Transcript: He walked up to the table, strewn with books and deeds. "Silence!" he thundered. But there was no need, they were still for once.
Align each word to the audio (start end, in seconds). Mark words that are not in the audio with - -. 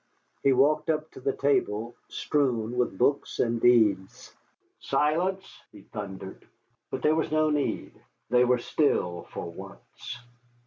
He 0.41 0.51
walked 0.51 0.89
up 0.89 1.11
to 1.11 1.19
the 1.19 1.31
table, 1.31 1.95
strewn 2.09 2.75
with 2.75 2.97
books 2.97 3.37
and 3.37 3.61
deeds. 3.61 4.33
"Silence!" 4.79 5.61
he 5.71 5.81
thundered. 5.81 6.43
But 6.89 7.03
there 7.03 7.13
was 7.13 7.31
no 7.31 7.51
need, 7.51 7.93
they 8.27 8.43
were 8.43 8.57
still 8.57 9.27
for 9.29 9.45
once. 9.51 10.17